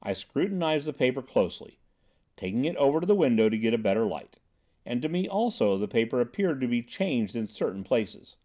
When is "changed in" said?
6.82-7.46